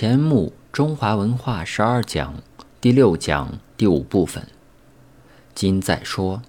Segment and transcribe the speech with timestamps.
[0.00, 2.42] 前目中华文化十二讲
[2.80, 4.46] 第六讲第五部分。
[5.54, 6.40] 今再说，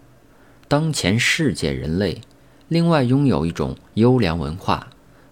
[0.70, 2.22] 当前世界人类，
[2.70, 4.88] 另外拥有一种优良文化，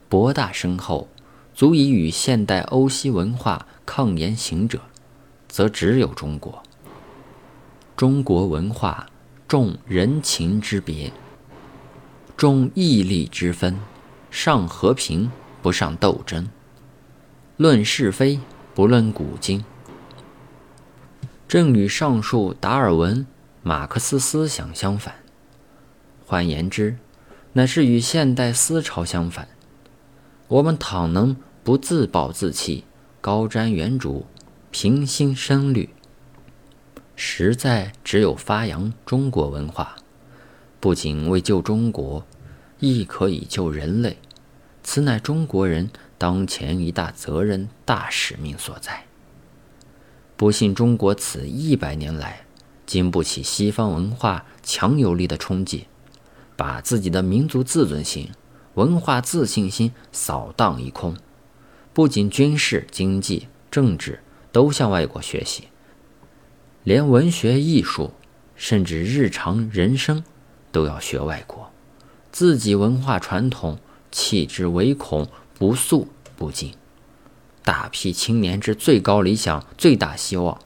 [0.10, 1.08] 博大深厚，
[1.55, 4.81] 足以与现代欧西文化抗言行者，
[5.47, 6.62] 则只有中国。
[7.96, 9.08] 中国文化
[9.47, 11.13] 重人情之别，
[12.36, 13.79] 重义利之分，
[14.29, 15.31] 尚和平，
[15.62, 16.49] 不上斗争。
[17.59, 18.39] 论是非，
[18.73, 19.65] 不论古今，
[21.45, 23.27] 正与上述达尔文、
[23.63, 25.15] 马克思思想相反。
[26.25, 26.95] 换言之，
[27.51, 29.49] 乃是与现代思潮相反。
[30.48, 32.85] 我们倘能不自暴自弃，
[33.20, 34.23] 高瞻远瞩，
[34.71, 35.89] 平心深虑，
[37.17, 39.98] 实在只有发扬中国文化，
[40.79, 42.26] 不仅为救中国，
[42.79, 44.17] 亦可以救人类。
[44.81, 45.89] 此乃中国人。
[46.19, 49.05] 当前一大责任、大使命所在。
[50.35, 52.41] 不信中国此一百年来
[52.85, 55.87] 经不起西方文化强有力的冲击，
[56.57, 58.29] 把自己的民族自尊心、
[58.73, 61.15] 文化自信心扫荡一空，
[61.93, 64.20] 不仅军事、经济、政治
[64.52, 65.70] 都向外国学习，
[66.83, 68.11] 连文学、艺术，
[68.56, 70.23] 甚至日常人生，
[70.72, 71.72] 都要学外国，
[72.30, 73.80] 自己文化传统
[74.11, 75.30] 弃之唯恐。
[75.60, 76.08] 不速
[76.38, 76.74] 不进，
[77.66, 80.58] 大批青年之最高理想、最大希望，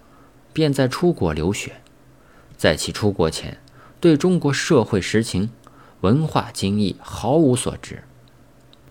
[0.53, 1.81] 便在出国留学。
[2.55, 3.57] 在其出国前，
[3.99, 5.49] 对中国社会实情、
[6.01, 8.03] 文化经义毫无所知；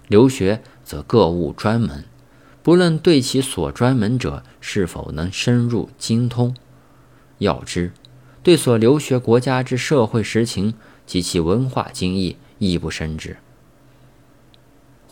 [0.09, 2.05] 留学则各务专门，
[2.65, 6.57] 不论对其所专门者是否能深入精通。
[7.39, 7.93] 要知，
[8.43, 10.75] 对所留学国家之社会实情
[11.07, 13.37] 及其文化经义亦不深知。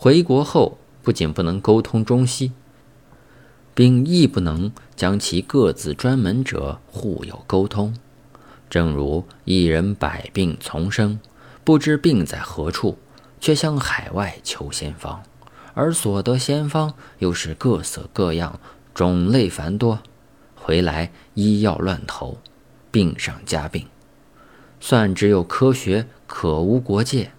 [0.02, 2.52] 回国后，不仅不能沟通中西，
[3.74, 7.94] 并亦不能将其各自专门者互有沟通。
[8.70, 11.20] 正如一人百病丛生，
[11.64, 12.96] 不知病在何处，
[13.42, 15.22] 却向海外求仙方，
[15.74, 18.58] 而所得仙方又是各色各样、
[18.94, 19.98] 种类繁多，
[20.54, 22.38] 回来医药乱投，
[22.90, 23.86] 病上加病。
[24.80, 27.32] 算只有科学可无国界，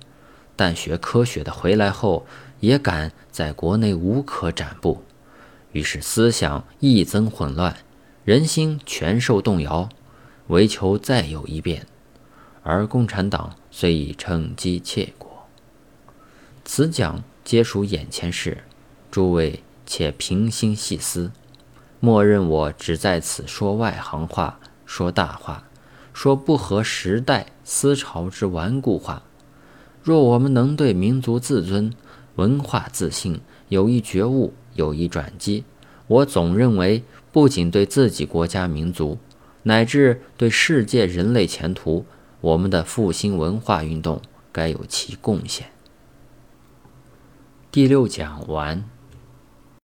[0.61, 2.27] 但学科学的回来后。
[2.61, 5.03] 也敢在国内无可展布，
[5.71, 7.75] 于是思想亦增混乱，
[8.23, 9.89] 人心全受动摇，
[10.45, 11.87] 唯求再有一变。
[12.61, 15.47] 而共产党虽已趁机窃国。
[16.63, 18.63] 此讲皆属眼前事，
[19.09, 21.31] 诸位且平心细思，
[21.99, 25.63] 默认我只在此说外行话，说大话，
[26.13, 29.23] 说不合时代思潮之顽固话。
[30.03, 31.93] 若我们能对民族自尊，
[32.35, 33.39] 文化自信
[33.69, 35.63] 有一觉悟，有一转机。
[36.07, 39.17] 我总认为，不仅对自己国家民族，
[39.63, 42.05] 乃至对世界人类前途，
[42.41, 45.67] 我们的复兴文化运动该有其贡献。
[47.71, 48.83] 第六讲完。